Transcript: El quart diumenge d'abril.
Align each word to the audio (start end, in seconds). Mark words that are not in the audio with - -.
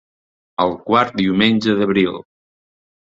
El 0.63 0.71
quart 0.87 1.13
diumenge 1.21 1.75
d'abril. 1.81 2.17